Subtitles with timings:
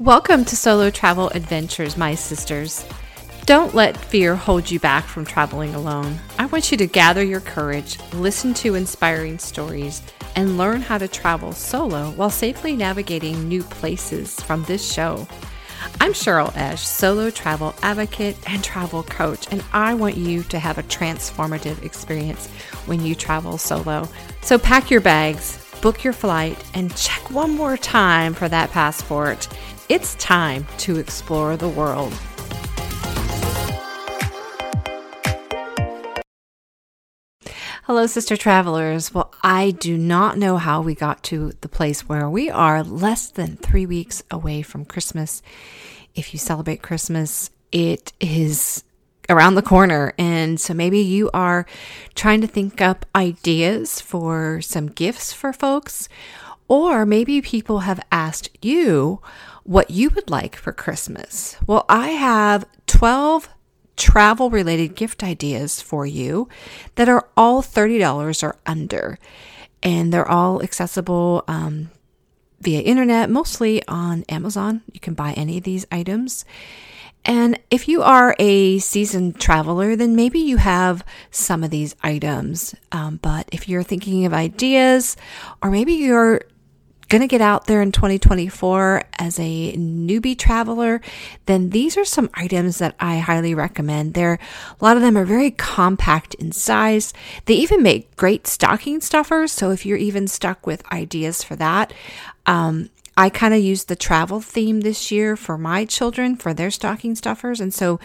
[0.00, 2.86] Welcome to Solo Travel Adventures, my sisters.
[3.46, 6.20] Don't let fear hold you back from traveling alone.
[6.38, 10.00] I want you to gather your courage, listen to inspiring stories,
[10.36, 15.26] and learn how to travel solo while safely navigating new places from this show.
[16.00, 20.78] I'm Cheryl Esch, solo travel advocate and travel coach, and I want you to have
[20.78, 22.46] a transformative experience
[22.86, 24.08] when you travel solo.
[24.42, 29.48] So pack your bags, book your flight, and check one more time for that passport.
[29.88, 32.12] It's time to explore the world.
[37.84, 39.14] Hello, sister travelers.
[39.14, 43.30] Well, I do not know how we got to the place where we are less
[43.30, 45.40] than three weeks away from Christmas.
[46.14, 48.84] If you celebrate Christmas, it is
[49.28, 50.14] around the corner.
[50.18, 51.66] And so maybe you are
[52.14, 56.08] trying to think up ideas for some gifts for folks,
[56.66, 59.20] or maybe people have asked you
[59.64, 61.56] what you would like for Christmas.
[61.66, 63.48] Well, I have 12
[63.96, 66.48] travel related gift ideas for you
[66.94, 69.18] that are all $30 or under.
[69.82, 71.90] And they're all accessible um,
[72.60, 74.82] via internet, mostly on Amazon.
[74.92, 76.44] You can buy any of these items.
[77.24, 82.74] And if you are a seasoned traveler, then maybe you have some of these items.
[82.90, 85.16] Um, but if you're thinking of ideas,
[85.62, 86.42] or maybe you're
[87.08, 91.00] going to get out there in 2024 as a newbie traveler,
[91.46, 94.14] then these are some items that I highly recommend.
[94.14, 94.38] There,
[94.78, 97.14] a lot of them are very compact in size.
[97.46, 99.52] They even make great stocking stuffers.
[99.52, 101.94] So if you're even stuck with ideas for that,
[102.46, 106.70] um, I kind of used the travel theme this year for my children for their
[106.70, 107.60] stocking stuffers.
[107.60, 107.98] And so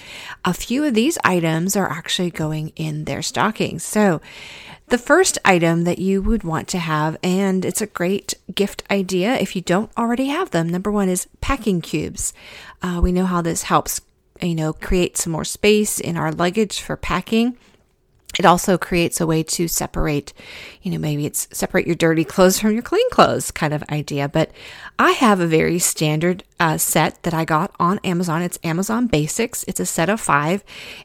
[0.44, 3.84] a few of these items are actually going in their stockings.
[3.84, 4.22] So
[4.88, 9.36] the first item that you would want to have, and it's a great gift idea
[9.36, 10.68] if you don't already have them.
[10.68, 12.34] Number one is packing cubes.
[12.82, 14.02] Uh, we know how this helps,
[14.42, 17.56] you know, create some more space in our luggage for packing.
[18.40, 20.34] It also creates a way to separate,
[20.82, 24.28] you know, maybe it's separate your dirty clothes from your clean clothes kind of idea.
[24.28, 24.52] But
[24.98, 28.42] I have a very standard uh, set that I got on Amazon.
[28.42, 29.64] It's Amazon Basics.
[29.68, 30.64] It's a set of five,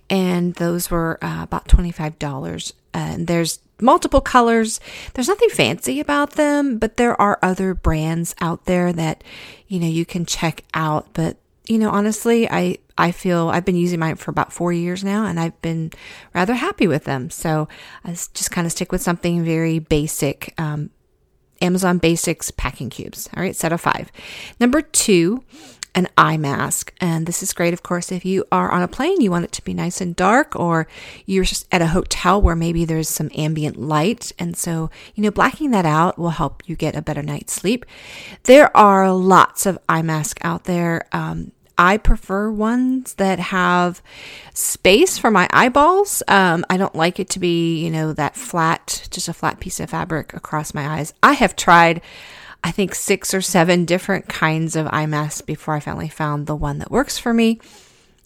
[0.09, 2.73] and those were uh, about $25.
[2.95, 4.81] And there's multiple colors.
[5.15, 9.23] There's nothing fancy about them, but there are other brands out there that,
[9.69, 11.09] you know, you can check out.
[11.13, 11.37] But,
[11.69, 15.27] you know, honestly, I, I feel I've been using mine for about four years now
[15.27, 15.93] and I've been
[16.35, 17.31] rather happy with them.
[17.31, 17.69] So
[18.05, 20.55] I just kind of stick with something very basic.
[20.59, 20.91] Um,
[21.61, 23.29] Amazon Basics packing cubes.
[23.37, 24.13] All right, set of five.
[24.61, 25.43] Number two,
[25.95, 26.93] an eye mask.
[27.01, 29.53] And this is great, of course, if you are on a plane, you want it
[29.53, 30.87] to be nice and dark, or
[31.27, 34.33] you're just at a hotel where maybe there's some ambient light.
[34.39, 37.85] And so, you know, blacking that out will help you get a better night's sleep.
[38.45, 41.09] There are lots of eye masks out there.
[41.13, 44.03] Um, I prefer ones that have
[44.53, 46.23] space for my eyeballs.
[46.27, 49.79] Um, I don't like it to be, you know, that flat, just a flat piece
[49.79, 51.15] of fabric across my eyes.
[51.23, 52.03] I have tried
[52.65, 56.57] I think six or seven different kinds of eye masks before I finally found the
[56.57, 57.61] one that works for me.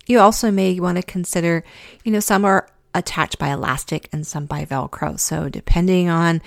[0.06, 1.64] You also may want to consider,
[2.02, 6.42] you know, some are attached by elastic and some by velcro so depending on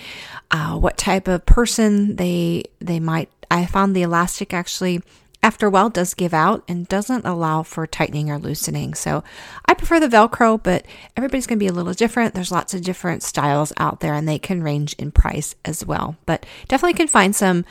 [0.52, 5.02] uh, what type of person they they might i found the elastic actually
[5.46, 8.96] after a while does give out and doesn't allow for tightening or loosening.
[8.96, 9.24] So
[9.68, 12.34] I prefer the Velcro, but everybody's going to be a little different.
[12.34, 16.16] There's lots of different styles out there and they can range in price as well,
[16.26, 17.64] but definitely can find some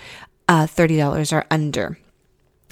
[0.48, 1.98] uh, $30 or under.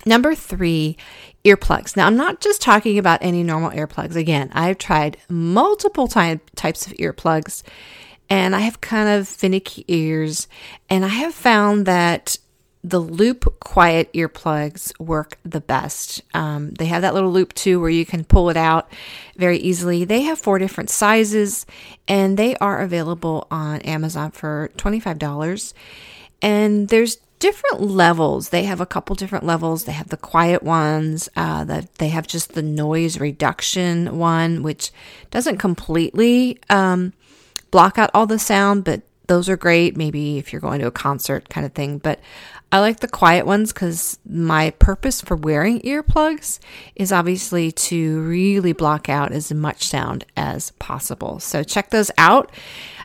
[0.07, 0.97] Number three,
[1.45, 1.97] earplugs.
[1.97, 4.15] Now, I'm not just talking about any normal earplugs.
[4.15, 7.65] Again, I've tried multiple ty- types of earplugs
[8.31, 10.49] and I have kind of finicky ears,
[10.89, 12.39] and I have found that
[12.85, 16.21] the loop quiet earplugs work the best.
[16.35, 18.93] Um, they have that little loop too where you can pull it out
[19.37, 20.05] very easily.
[20.05, 21.65] They have four different sizes
[22.09, 25.75] and they are available on Amazon for $25.
[26.41, 28.49] And there's different levels.
[28.49, 29.85] They have a couple different levels.
[29.85, 34.91] They have the quiet ones, uh, that they have just the noise reduction one, which
[35.31, 37.13] doesn't completely um,
[37.71, 39.97] block out all the sound, but those are great.
[39.97, 41.99] Maybe if you're going to a concert kind of thing.
[41.99, 42.21] But
[42.71, 46.59] I like the quiet ones because my purpose for wearing earplugs
[46.97, 51.39] is obviously to really block out as much sound as possible.
[51.39, 52.51] So check those out.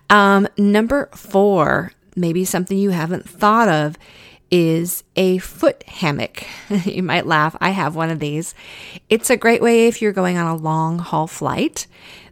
[0.09, 3.97] Um, number four, maybe something you haven't thought of
[4.51, 6.45] is a foot hammock.
[6.85, 7.55] you might laugh.
[7.59, 8.55] I have one of these.
[9.09, 11.87] It's a great way if you're going on a long haul flight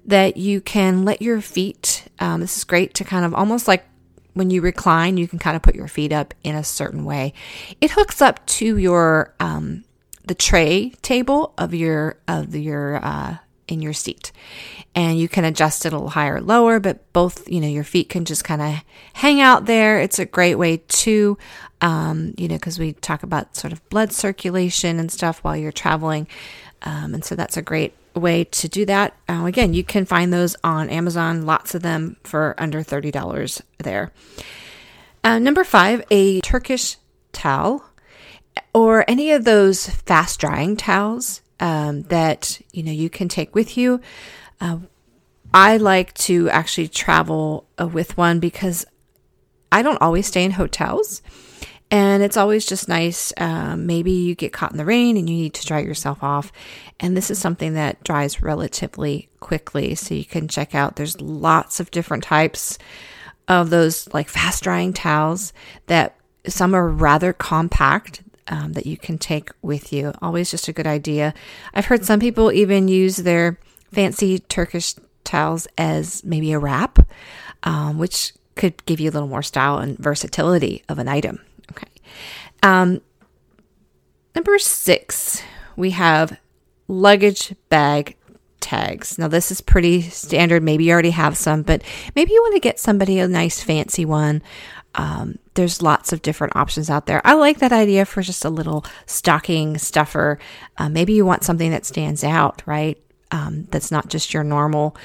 [0.06, 3.86] that you can let your feet, um, this is great to kind of almost like
[4.34, 7.34] when you recline, you can kind of put your feet up in a certain way.
[7.82, 9.86] It hooks up to your um,
[10.26, 14.32] the tray table of your of your uh, in your seat.
[14.94, 17.84] And you can adjust it a little higher or lower but both you know your
[17.84, 18.76] feet can just kind of
[19.14, 20.00] hang out there.
[20.00, 21.38] It's a great way to
[21.82, 25.72] um, you know because we talk about sort of blood circulation and stuff while you're
[25.72, 26.28] traveling.
[26.84, 29.16] Um, and so that's a great way to do that.
[29.28, 34.12] Uh, again you can find those on amazon lots of them for under $30 there.
[35.24, 36.98] Uh, number five a turkish
[37.32, 37.84] towel
[38.74, 43.78] or any of those fast drying towels um, that you know you can take with
[43.78, 44.02] you.
[44.60, 44.80] Uh,
[45.54, 48.86] I like to actually travel uh, with one because
[49.72, 51.22] I don't always stay in hotels.
[51.92, 53.32] And it's always just nice.
[53.38, 56.52] Um, maybe you get caught in the rain and you need to dry yourself off.
[57.00, 59.94] And this is something that dries relatively quickly.
[59.96, 62.78] So you can check out, there's lots of different types
[63.48, 65.54] of those like fast drying towels
[65.86, 66.16] that
[66.48, 70.14] some are rather compact um, that you can take with you.
[70.22, 71.34] Always just a good idea.
[71.74, 73.60] I've heard some people even use their
[73.92, 77.00] fancy Turkish towels as maybe a wrap,
[77.64, 81.40] um, which could give you a little more style and versatility of an item.
[81.72, 81.88] Okay.
[82.64, 83.02] Um,
[84.34, 85.44] number six,
[85.76, 86.40] we have
[86.88, 88.16] luggage bag
[88.60, 89.20] tags.
[89.20, 90.64] Now, this is pretty standard.
[90.64, 91.84] Maybe you already have some, but
[92.16, 94.42] maybe you want to get somebody a nice fancy one
[94.96, 97.22] um, there's lots of different options out there.
[97.26, 100.38] I like that idea for just a little stocking stuffer.
[100.78, 102.98] Uh, maybe you want something that stands out, right?
[103.32, 104.96] Um, that's not just your normal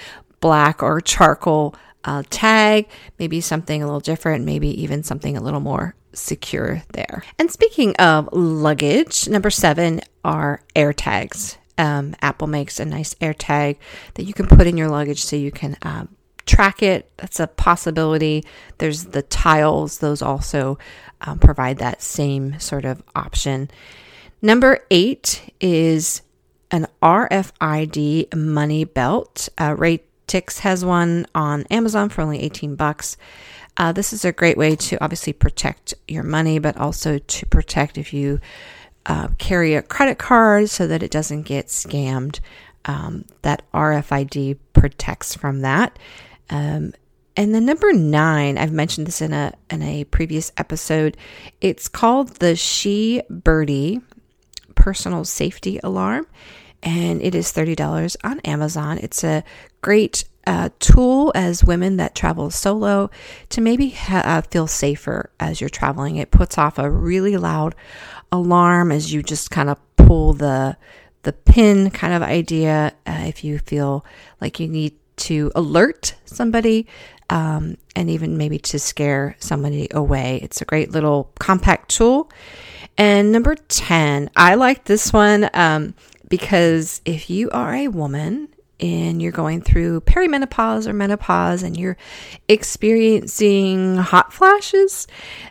[0.41, 1.75] black or charcoal
[2.05, 2.89] uh, tag,
[3.19, 7.23] maybe something a little different, maybe even something a little more secure there.
[7.39, 11.59] And speaking of luggage, number seven are air tags.
[11.79, 13.79] Um, Apple makes a nice air tag
[14.15, 16.15] that you can put in your luggage so you can um,
[16.51, 17.11] track it.
[17.17, 18.45] That's a possibility.
[18.79, 20.79] There's the tiles, those also
[21.21, 23.71] um, provide that same sort of option.
[24.43, 26.23] Number eight is
[26.73, 29.49] an RFID money belt.
[29.57, 33.17] Uh, Raytix has one on Amazon for only 18 bucks.
[33.77, 37.97] Uh, this is a great way to obviously protect your money, but also to protect
[37.97, 38.41] if you
[39.07, 42.41] uh, carry a credit card so that it doesn't get scammed.
[42.87, 45.99] Um, that RFID protects from that.
[46.51, 46.93] Um,
[47.37, 51.17] and then number nine, I've mentioned this in a in a previous episode.
[51.61, 54.01] It's called the She Birdie
[54.75, 56.27] Personal Safety Alarm,
[56.83, 58.99] and it is thirty dollars on Amazon.
[58.99, 59.45] It's a
[59.81, 63.11] great uh, tool as women that travel solo
[63.51, 66.17] to maybe ha- uh, feel safer as you're traveling.
[66.17, 67.75] It puts off a really loud
[68.33, 70.77] alarm as you just kind of pull the
[71.23, 72.93] the pin kind of idea.
[73.07, 74.05] Uh, if you feel
[74.41, 76.87] like you need to alert somebody
[77.31, 80.41] um, and even maybe to scare somebody away.
[80.43, 82.31] It's a great little compact tool.
[82.99, 85.95] And number 10, I like this one um,
[86.29, 88.49] because if you are a woman
[88.81, 91.97] and you're going through perimenopause or menopause and you're
[92.49, 95.07] experiencing hot flashes,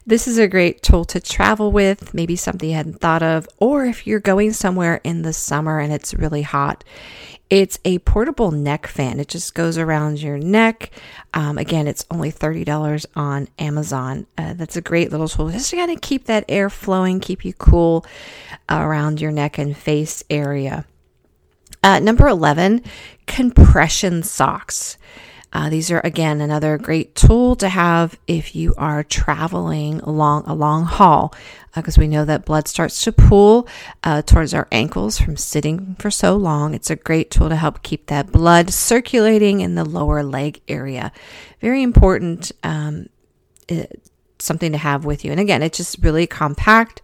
[0.06, 3.86] this is a great tool to travel with, maybe something you hadn't thought of, or
[3.86, 6.84] if you're going somewhere in the summer and it's really hot
[7.50, 9.20] it's a portable neck fan.
[9.20, 10.92] It just goes around your neck.
[11.34, 14.28] Um, again, it's only $30 on Amazon.
[14.38, 17.44] Uh, that's a great little tool just to kind of keep that air flowing, keep
[17.44, 18.06] you cool
[18.70, 20.86] around your neck and face area.
[21.82, 22.84] Uh, number 11,
[23.26, 24.98] compression socks.
[25.52, 30.54] Uh, these are again another great tool to have if you are traveling along a
[30.54, 31.34] long haul,
[31.76, 33.68] because uh, we know that blood starts to pool
[34.04, 36.74] uh, towards our ankles from sitting for so long.
[36.74, 41.12] It's a great tool to help keep that blood circulating in the lower leg area.
[41.62, 43.10] Very important, um,
[43.68, 44.02] it,
[44.38, 45.32] something to have with you.
[45.32, 47.02] And again, it's just really compact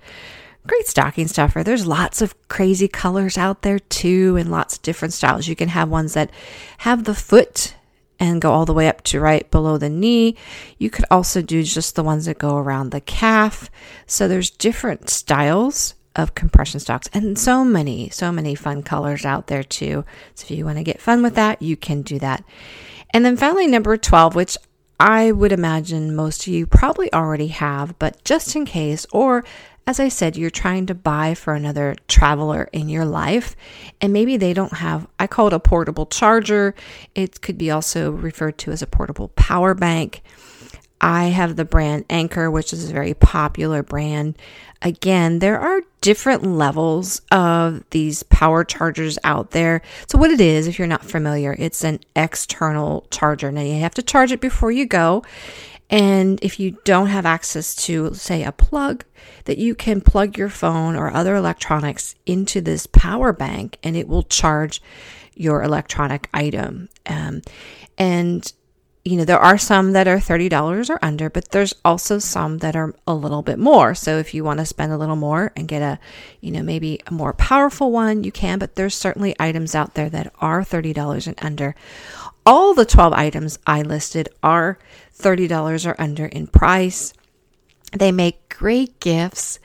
[0.67, 1.63] great stocking stuffer.
[1.63, 5.47] There's lots of crazy colors out there too, and lots of different styles.
[5.47, 6.31] You can have ones that
[6.79, 7.75] have the foot
[8.19, 10.35] and go all the way up to right below the knee.
[10.77, 13.69] You could also do just the ones that go around the calf.
[14.05, 19.47] So there's different styles of compression stocks and so many, so many fun colors out
[19.47, 20.05] there too.
[20.33, 22.43] So if you want to get fun with that, you can do that.
[23.11, 24.57] And then finally, number 12, which
[24.99, 29.43] I would imagine most of you probably already have, but just in case, or
[29.87, 33.55] as I said, you're trying to buy for another traveler in your life,
[34.01, 36.73] and maybe they don't have, I call it a portable charger.
[37.13, 40.23] It could be also referred to as a portable power bank.
[40.99, 44.37] I have the brand Anker, which is a very popular brand.
[44.81, 49.81] Again, there are different levels of these power chargers out there.
[50.07, 53.51] So, what it is, if you're not familiar, it's an external charger.
[53.51, 55.23] Now, you have to charge it before you go,
[55.89, 59.05] And if you don't have access to, say, a plug,
[59.45, 64.07] that you can plug your phone or other electronics into this power bank and it
[64.07, 64.81] will charge
[65.35, 66.89] your electronic item.
[67.05, 67.41] Um,
[67.97, 68.51] and
[69.05, 72.75] you know, there are some that are $30 or under, but there's also some that
[72.75, 73.93] are a little bit more.
[73.93, 75.99] So if you want to spend a little more and get a,
[76.41, 80.09] you know, maybe a more powerful one, you can, but there's certainly items out there
[80.09, 81.75] that are $30 and under.
[82.45, 84.77] All the 12 items I listed are
[85.17, 87.13] $30 or under in price.
[87.91, 89.59] They make great gifts.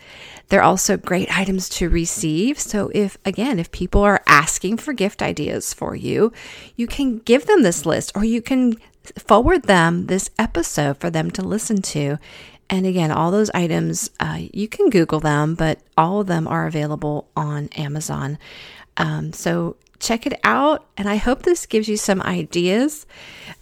[0.49, 2.59] They're also great items to receive.
[2.59, 6.33] So, if again, if people are asking for gift ideas for you,
[6.75, 8.77] you can give them this list or you can
[9.19, 12.19] forward them this episode for them to listen to.
[12.69, 16.67] And again, all those items, uh, you can Google them, but all of them are
[16.67, 18.39] available on Amazon.
[18.97, 20.87] Um, so check it out.
[20.97, 23.07] And I hope this gives you some ideas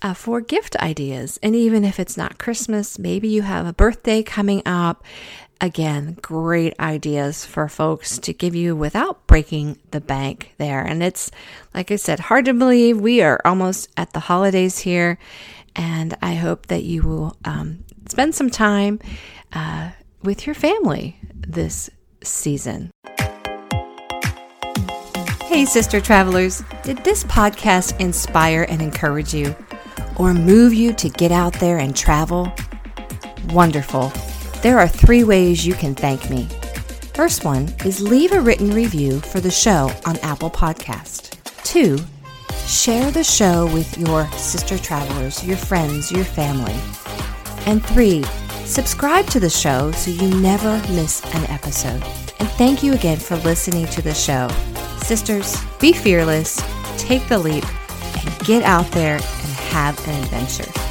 [0.01, 1.39] uh, for gift ideas.
[1.43, 5.05] And even if it's not Christmas, maybe you have a birthday coming up.
[5.61, 10.81] Again, great ideas for folks to give you without breaking the bank there.
[10.81, 11.33] And it's,
[11.75, 15.19] like I said, hard to believe we are almost at the holidays here.
[15.75, 19.01] And I hope that you will um, spend some time
[19.53, 19.91] uh,
[20.23, 21.91] with your family this
[22.23, 22.91] season.
[25.59, 29.57] Hey, sister travelers, did this podcast inspire and encourage you
[30.15, 32.53] or move you to get out there and travel?
[33.49, 34.13] Wonderful.
[34.63, 36.45] There are three ways you can thank me.
[37.13, 41.37] First one is leave a written review for the show on Apple Podcast.
[41.65, 41.99] Two,
[42.65, 46.79] share the show with your sister travelers, your friends, your family.
[47.67, 48.23] And three,
[48.65, 52.05] subscribe to the show so you never miss an episode.
[52.39, 54.49] And thank you again for listening to the show.
[55.03, 56.63] Sisters, be fearless,
[56.99, 57.65] take the leap,
[58.17, 60.88] and get out there and have an adventure.